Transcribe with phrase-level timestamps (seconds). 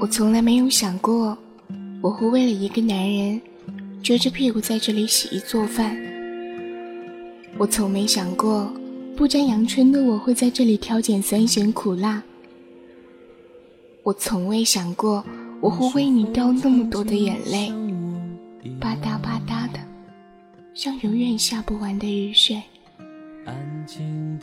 [0.00, 1.36] 我从来没有想过，
[2.00, 3.40] 我会为了一个男人，
[4.00, 5.96] 撅着屁股在这里洗衣做饭。
[7.56, 8.72] 我从没想过，
[9.16, 12.22] 不沾阳春的我会在这里挑拣酸咸苦辣。
[14.04, 15.24] 我从未想过，
[15.60, 17.68] 我会为你掉那么多的眼泪，
[18.78, 19.80] 吧嗒吧嗒的，
[20.74, 22.62] 像永远下不完的雨水。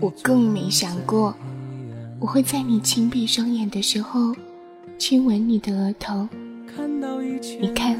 [0.01, 1.33] 我更没想过，
[2.19, 4.35] 我会在你轻闭双眼的时候。
[4.97, 6.27] 亲吻你的额头，
[7.59, 7.97] 你看，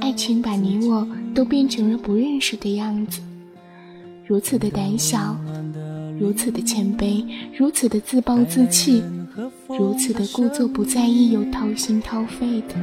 [0.00, 3.20] 爱情把你我都变成了不认识的样子，
[4.24, 5.36] 如此的胆小，
[6.18, 7.24] 如此的谦卑，
[7.56, 9.02] 如此的自暴自弃，
[9.68, 12.74] 如此的故作不在意又掏心掏肺的。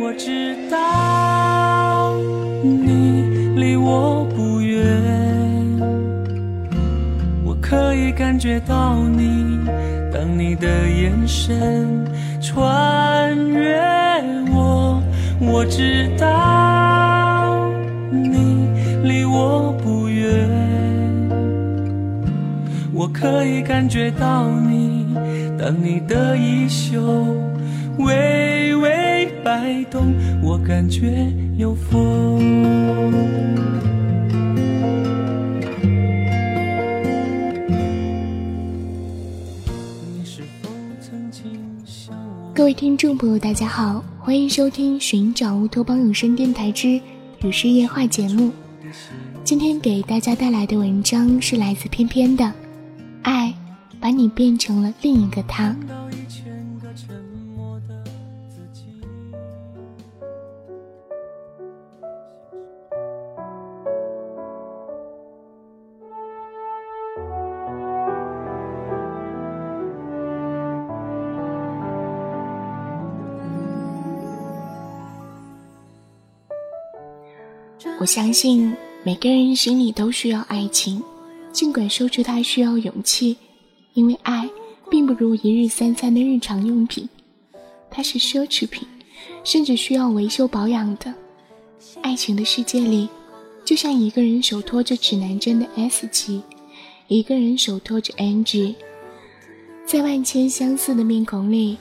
[0.00, 2.16] 我知道
[2.62, 4.84] 你离我不远，
[7.44, 9.56] 我可以感觉到你。
[10.18, 12.04] 当你的眼神
[12.40, 13.78] 穿越
[14.52, 15.00] 我，
[15.40, 17.70] 我知道
[18.10, 18.66] 你
[19.04, 20.28] 离我不远。
[22.92, 25.06] 我可以感觉到你，
[25.56, 27.00] 当你的衣袖
[27.98, 33.87] 微微摆动，我感觉有风。
[42.68, 47.00] 位听众朋友，大家好，欢迎收听《寻找乌托邦有声电台之
[47.42, 48.52] 与世夜话》节目。
[49.42, 52.44] 今天给大家带来的文章是来自翩翩的
[53.22, 53.54] 《爱
[53.98, 55.74] 把你变成了另一个他》。
[78.08, 78.74] 相信
[79.04, 81.02] 每个人心里都需要爱情，
[81.52, 83.36] 尽管说出它需要勇气，
[83.92, 84.48] 因为爱
[84.90, 87.06] 并不如一日三餐的日常用品，
[87.90, 88.88] 它是奢侈品，
[89.44, 91.12] 甚至需要维修保养的。
[92.00, 93.10] 爱情的世界里，
[93.62, 96.40] 就像一个人手托着指南针的 S 级，
[97.08, 98.74] 一个人手托着 N 级，
[99.84, 101.76] 在万千相似的面孔里，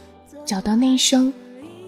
[0.46, 1.32] 找到那双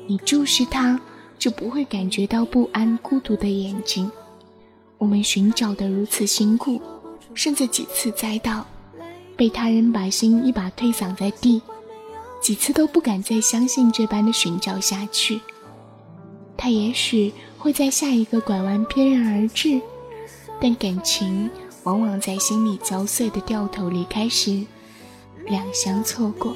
[0.08, 0.98] 你注视他。
[1.38, 4.12] 就不会感觉到不安、孤独的眼睛。
[5.00, 6.80] 我们寻找的如此辛苦，
[7.34, 8.66] 甚至几次栽倒，
[9.38, 11.62] 被他人把心一把推搡在地，
[12.42, 15.40] 几次都不敢再相信这般的寻找下去。
[16.58, 19.80] 他也许会在下一个拐弯翩然而至，
[20.60, 21.50] 但感情
[21.84, 24.66] 往往在心里焦碎的掉头离开时，
[25.46, 26.54] 两相错过。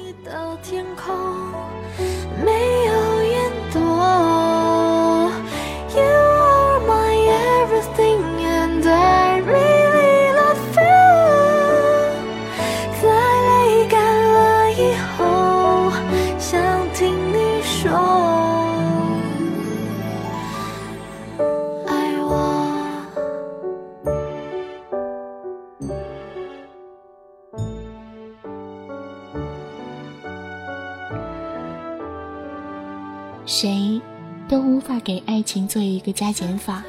[33.46, 34.00] 谁
[34.48, 36.82] 都无法给爱情做一个加减法，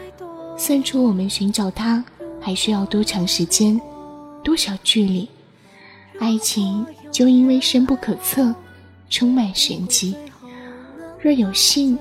[0.57, 2.03] 算出我们寻找它
[2.39, 3.79] 还需要多长时间，
[4.43, 5.27] 多少距离。
[6.19, 8.55] 爱情就因为深不可测，
[9.09, 10.15] 充满玄机。
[11.19, 11.97] 若有幸，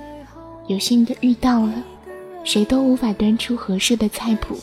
[0.69, 1.73] 有幸的遇到了，
[2.45, 4.57] 谁都无法端出合适的菜谱，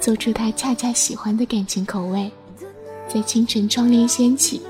[0.00, 2.30] 做出他恰恰喜欢的感情口味。
[3.08, 4.60] 在清晨窗帘掀起，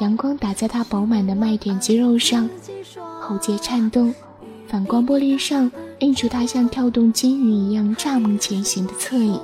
[0.00, 2.48] 阳光打在他饱满的麦田肌肉上。
[3.26, 4.14] 喉结颤动，
[4.68, 9.40] 反光玻璃上映出他像跳动金鱼一样炸目前行的侧影，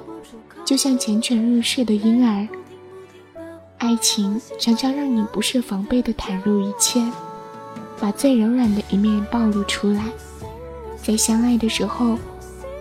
[0.65, 2.47] 就像缱绻入睡的婴儿。
[3.78, 7.04] 爱情常常让你不设防备地袒露一切，
[7.98, 10.04] 把最柔软的一面暴露出来。
[11.03, 12.16] 在相爱的时候，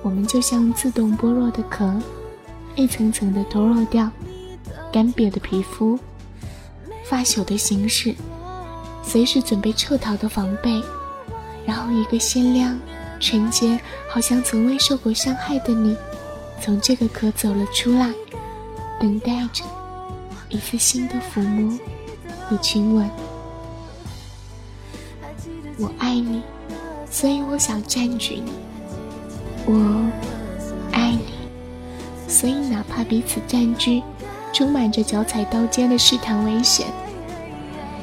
[0.04, 2.00] 我们就像自动剥落的壳，
[2.76, 4.08] 一层层的脱落掉，
[4.94, 5.98] 干瘪的皮肤，
[7.04, 8.14] 发朽的形式。
[9.04, 10.82] 随时准备撤逃的防备，
[11.66, 12.80] 然后一个鲜亮、
[13.20, 15.98] 纯洁，好像从未受过伤害的你，
[16.62, 18.14] 从这个壳走了出来，
[19.00, 19.64] 等待着
[20.50, 21.78] 一次新的抚摸
[22.48, 23.10] 和亲吻。
[25.78, 26.42] 我爱你，
[27.10, 28.52] 所以我想占据你；
[29.66, 30.12] 我
[30.92, 31.26] 爱你，
[32.28, 34.04] 所以哪怕彼此占据，
[34.54, 36.86] 充满着脚踩刀尖的试探危险。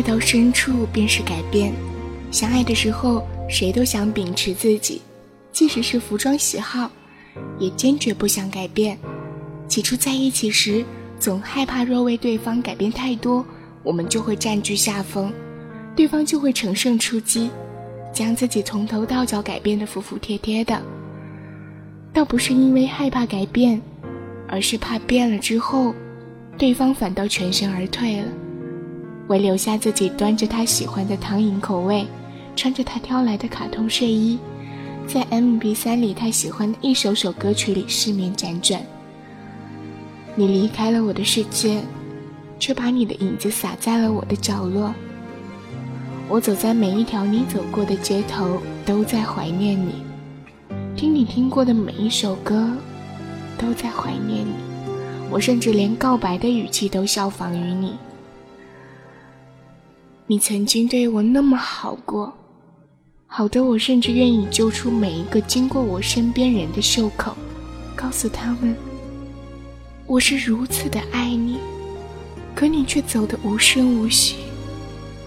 [0.00, 1.74] 爱到深处便是改变。
[2.30, 5.02] 相爱的时候，谁都想秉持自己，
[5.52, 6.90] 即使是服装喜好，
[7.58, 8.98] 也坚决不想改变。
[9.68, 10.82] 起初在一起时，
[11.18, 13.44] 总害怕若为对方改变太多，
[13.82, 15.30] 我们就会占据下风，
[15.94, 17.50] 对方就会乘胜出击，
[18.10, 20.80] 将自己从头到脚改变的服服帖帖的。
[22.10, 23.78] 倒不是因为害怕改变，
[24.48, 25.94] 而是怕变了之后，
[26.56, 28.28] 对方反倒全身而退了。
[29.30, 32.04] 会留下自己端着他喜欢的糖饮口味，
[32.56, 34.36] 穿着他挑来的卡通睡衣，
[35.06, 38.82] 在 M B 三里他喜欢的一首首歌曲里失眠辗转。
[40.34, 41.80] 你离开了我的世界，
[42.58, 44.92] 却把你的影子洒在了我的角落。
[46.28, 49.92] 我走在每一条你走过的街头，都在怀念你；
[50.96, 52.68] 听你听过的每一首歌，
[53.56, 54.54] 都在怀念你。
[55.30, 57.92] 我甚至连告白的语气都效仿于你。
[60.30, 62.32] 你曾经对我那么好过，
[63.26, 67.36] 好的我甚至愿意揪出每一个经过我身边人的袖口，
[67.96, 68.76] 告诉他们，
[70.06, 71.58] 我是如此的爱你，
[72.54, 74.36] 可你却走得无声无息，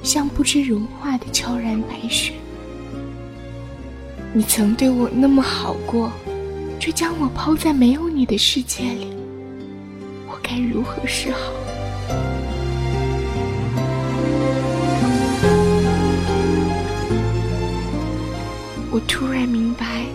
[0.04, 2.32] 像不知融化的悄然白雪。
[4.32, 6.14] 你曾对我那么好过，
[6.80, 9.08] 却将我抛在没有你的世界里，
[10.30, 11.52] 我该如何是好？
[18.94, 20.06] 我突然明白，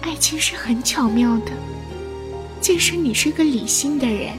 [0.00, 1.50] 爱情是很巧妙的。
[2.60, 4.32] 即使你是个理性的人，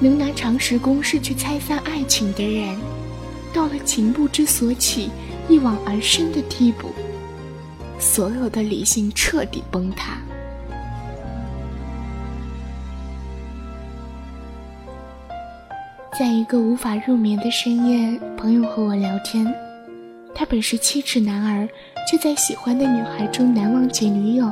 [0.00, 2.74] 能拿常识公式去拆散爱情的人，
[3.52, 5.10] 到了情不知所起、
[5.46, 6.90] 一往而深的地步，
[7.98, 10.16] 所有的理性彻底崩塌。
[16.18, 19.46] 在一个无法入眠的深夜，朋友和我聊天，
[20.36, 21.68] 他本是七尺男儿。
[22.08, 24.48] 却在喜欢的女孩中难忘前女友，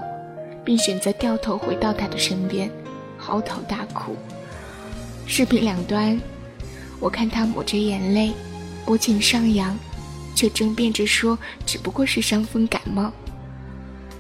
[0.65, 2.69] 并选择掉头回到她的身边，
[3.17, 4.17] 嚎啕大哭。
[5.25, 6.21] 视频两端，
[6.99, 8.33] 我看他抹着眼泪，
[8.85, 9.79] 脖颈上扬，
[10.35, 13.13] 却争辩着说只不过是伤风感冒。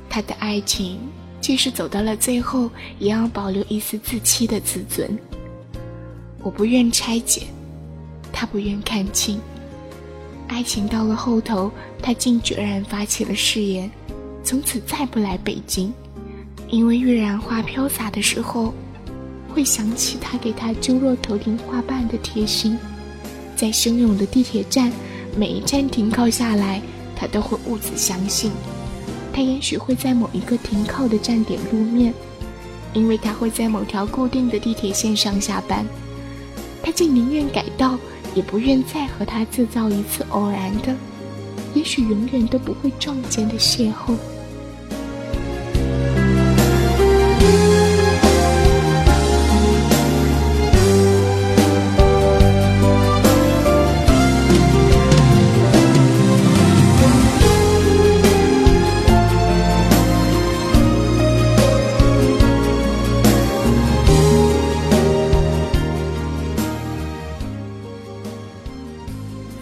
[0.08, 1.00] 他的爱情，
[1.40, 5.18] 即使走到了最后，也要保留一丝自欺的自尊。
[6.38, 7.48] 我不愿拆解，
[8.32, 9.40] 他不愿看清。
[10.46, 11.70] 爱情到了后头，
[12.00, 13.90] 他竟决然发起了誓言，
[14.42, 15.92] 从此再不来北京，
[16.68, 18.72] 因为月然花飘洒的时候，
[19.52, 22.78] 会想起他给他揪落头顶花瓣的贴心。
[23.56, 24.92] 在汹涌的地铁站，
[25.36, 26.80] 每一站停靠下来，
[27.16, 28.52] 他都会兀自相信，
[29.32, 32.12] 他也许会在某一个停靠的站点露面，
[32.92, 35.86] 因为他会在某条固定的地铁线上下班，
[36.82, 37.98] 他竟宁愿改道。
[38.34, 40.94] 也不愿再和他制造一次偶然的，
[41.74, 44.14] 也许永远都不会撞见的邂逅。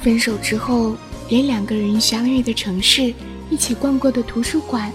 [0.03, 0.97] 分手之后，
[1.29, 3.15] 连两个人相遇的城市、
[3.49, 4.91] 一起逛过的图书馆、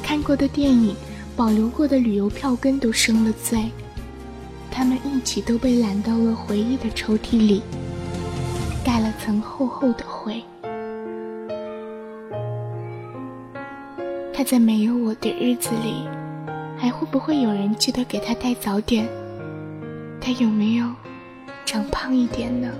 [0.00, 0.94] 看过的电影、
[1.34, 3.64] 保留过的旅游票根都生了罪，
[4.70, 7.62] 他们一起都被揽到了回忆的抽屉里，
[8.84, 10.40] 盖了层厚厚的灰。
[14.32, 16.06] 他在没有我的日子里，
[16.78, 19.08] 还会不会有人记得给他带早点？
[20.20, 20.86] 他有没有
[21.66, 22.70] 长胖一点呢？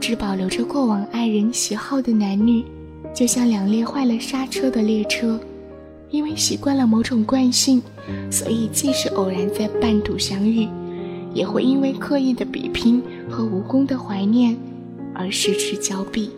[0.00, 2.64] 只保留着过往爱人喜好的男女，
[3.14, 5.38] 就像两列坏了刹车的列车，
[6.10, 7.82] 因为习惯了某种惯性，
[8.30, 10.66] 所以即使偶然在半途相遇，
[11.34, 14.56] 也会因为刻意的比拼和无功的怀念
[15.14, 16.30] 而失之交臂。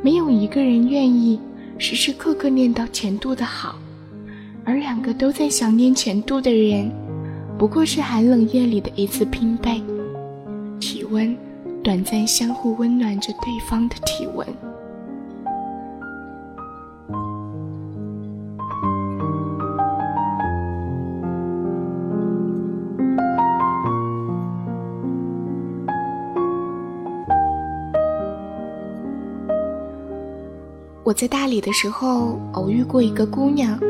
[0.00, 1.40] 没有一个人愿意
[1.78, 3.76] 时时刻刻念叨前度的好，
[4.64, 6.88] 而两个都在想念前度的人，
[7.58, 9.82] 不过是寒冷夜里的一次拼背，
[10.78, 11.36] 体温。
[11.88, 14.46] 短暂相互温暖着对方的体温。
[31.02, 33.80] 我在大理的时候偶遇过一个姑娘，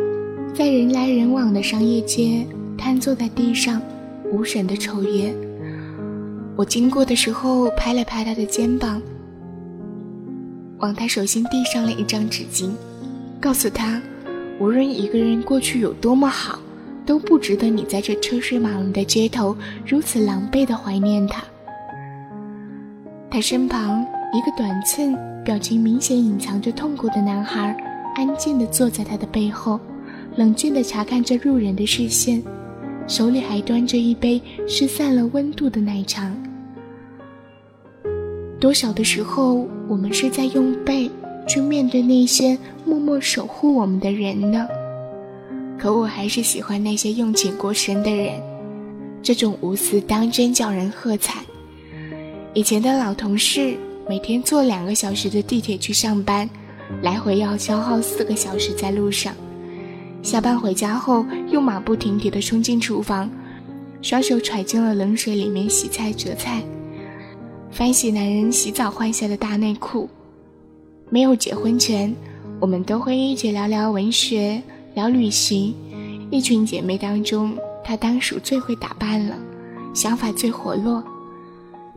[0.55, 2.47] 在人来人往的商业街
[2.79, 3.83] 瘫坐在地上，
[4.31, 5.48] 无神的抽烟。
[6.59, 9.01] 我经过的时候，拍了拍他的肩膀，
[10.79, 12.73] 往他手心递上了一张纸巾，
[13.41, 14.03] 告诉他，
[14.59, 16.59] 无论一个人过去有多么好，
[17.07, 21.45] 都不值得你在这车水马龙的街头如此狼狈地怀念他。
[23.31, 27.77] 他身旁一个短寸、表情明显隐藏着痛苦的男孩，
[28.17, 29.79] 安静地坐在他的背后，
[30.35, 32.43] 冷静地查看着路人的视线，
[33.09, 36.31] 手里还端着一杯失散了温度的奶茶。
[38.61, 41.11] 多少的时候，我们是在用背
[41.47, 44.69] 去面对那些默默守护我们的人呢？
[45.79, 48.35] 可我还是喜欢那些用情过深的人，
[49.23, 51.41] 这种无私当真叫人喝彩。
[52.53, 56.51] 以前的老同事，每天坐两个小时的地铁去上班，
[57.01, 59.33] 来回要消耗四个小时在路上。
[60.23, 63.31] 下班回家后，又马不停蹄地冲进厨房，
[64.03, 66.63] 双手揣进了冷水里面洗菜择菜。
[67.71, 70.09] 翻洗男人洗澡换下的大内裤。
[71.11, 72.15] 没有结婚前，
[72.61, 74.63] 我们都会一起聊聊文学、
[74.95, 75.75] 聊旅行。
[76.31, 79.37] 一群姐妹当中，她当属最会打扮了，
[79.95, 81.03] 想法最活络。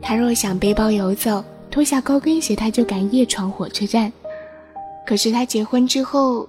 [0.00, 4.10] 她若想背包游走，脱下高跟鞋，她就敢夜闯火车站。
[5.06, 6.48] 可是她结婚之后，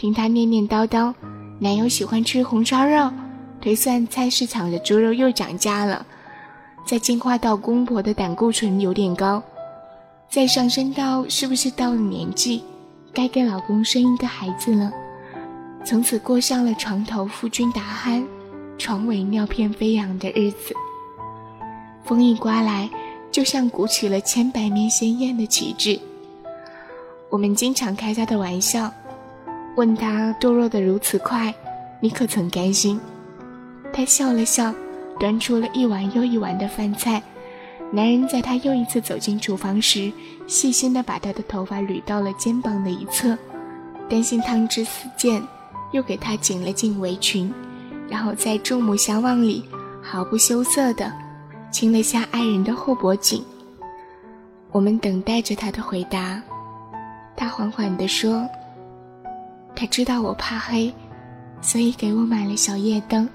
[0.00, 1.12] 听她念念叨叨，
[1.58, 3.12] 男友喜欢吃红烧肉，
[3.60, 6.06] 推算菜市场的猪肉又涨价了。
[6.86, 9.42] 再进化到公婆的胆固醇有点高，
[10.30, 12.64] 再上升到是不是到了年纪，
[13.12, 14.90] 该给老公生一个孩子了，
[15.84, 18.24] 从此过上了床头夫君打鼾，
[18.78, 20.74] 床尾尿片飞扬的日子。
[22.04, 22.88] 风一刮来，
[23.30, 26.00] 就像鼓起了千百面鲜艳的旗帜。
[27.28, 28.90] 我们经常开他的玩笑，
[29.76, 31.54] 问他堕落的如此快，
[32.00, 33.00] 你可曾甘心？
[33.92, 34.74] 他笑了笑。
[35.18, 37.22] 端出了一碗又一碗的饭菜，
[37.92, 40.10] 男人在他又一次走进厨房时，
[40.46, 43.36] 细心地把他的头发捋到了肩膀的一侧，
[44.08, 45.46] 担心汤汁四溅，
[45.92, 47.52] 又给他紧了紧围裙，
[48.08, 49.62] 然后在众目相望里，
[50.00, 51.12] 毫不羞涩地
[51.70, 53.44] 亲了下爱人的后脖颈。
[54.72, 56.40] 我们等待着他的回答，
[57.36, 58.48] 他缓缓地说
[59.74, 60.92] ：“他知道我怕黑，
[61.60, 63.28] 所以给我买了小夜灯。”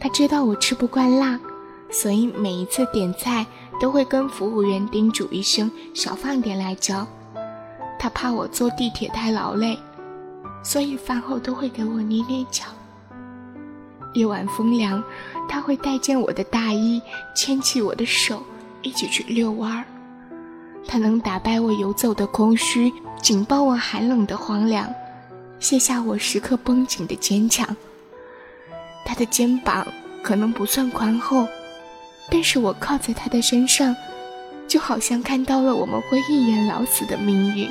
[0.00, 1.38] 他知道我吃不惯辣，
[1.90, 3.44] 所以每一次点菜
[3.80, 7.06] 都会跟服务员叮嘱一声少放点辣椒。
[7.98, 9.76] 他怕我坐地铁太劳累，
[10.62, 12.66] 所以饭后都会给我捏捏脚。
[14.14, 15.02] 夜晚风凉，
[15.48, 17.02] 他会带件我的大衣，
[17.34, 18.40] 牵起我的手，
[18.82, 19.84] 一起去遛弯儿。
[20.86, 24.88] 他能打败我游走的空虚，紧抱我寒冷的荒凉，
[25.60, 27.76] 卸下我时刻绷紧的坚强。
[29.04, 29.86] 他的肩膀
[30.22, 31.46] 可能不算宽厚，
[32.30, 33.94] 但是我靠在他的身上，
[34.66, 37.68] 就好像看到了我们会一眼老死的命运。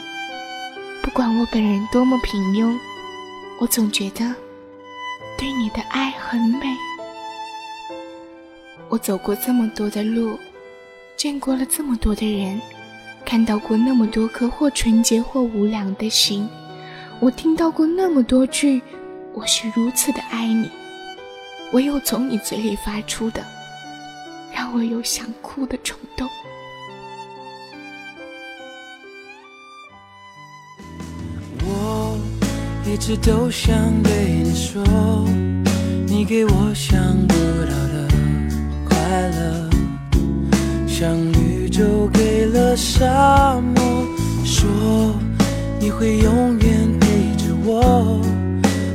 [1.02, 2.78] 不管我本人多么平庸，
[3.60, 4.36] 我总觉得
[5.38, 6.66] 对你的爱很美。
[8.90, 10.38] 我走过这么多的路，
[11.16, 12.60] 见过了这么多的人，
[13.26, 16.50] 看到过那么多颗或纯洁或无良的心，
[17.20, 18.82] 我听到过那么多句
[19.34, 20.70] “我是如此的爱你”。
[21.74, 23.44] 唯有从你嘴里发出的，
[24.54, 26.30] 让我有想哭的冲动。
[31.66, 32.18] 我
[32.86, 34.82] 一直都想对你说，
[36.06, 36.98] 你给我想
[37.28, 37.34] 不
[37.66, 38.08] 到的
[38.88, 39.70] 快乐，
[40.88, 44.08] 像宇宙给了沙漠，
[44.46, 45.14] 说
[45.82, 47.07] 你会永远陪
[47.70, 48.22] 我，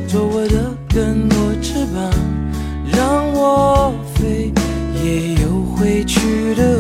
[0.09, 2.11] 做我的更多翅膀，
[2.91, 4.51] 让我飞，
[5.05, 6.79] 也有回去的。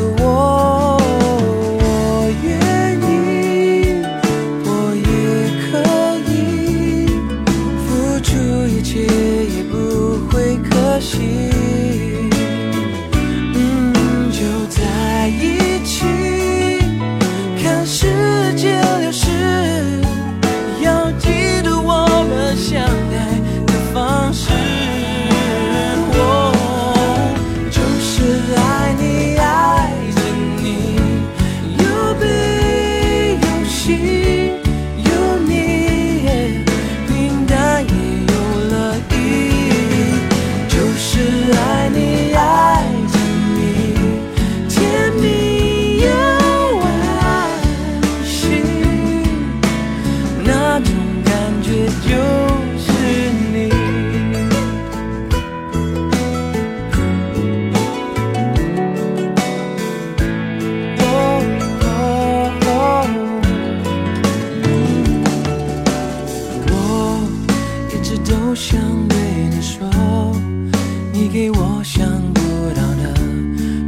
[71.84, 72.40] 想不
[72.76, 73.12] 到的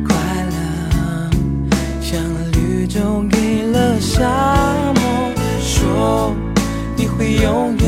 [0.05, 0.17] 快
[0.51, 1.31] 乐
[2.01, 2.21] 像
[2.53, 6.35] 绿洲给了沙漠说
[6.97, 7.84] 你会永远